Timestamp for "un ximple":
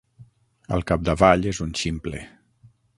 1.67-2.27